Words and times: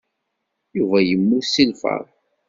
Yuba 0.77 0.97
yemmut 1.07 1.45
seg 1.49 1.67
lfeṛḥ. 1.73 2.09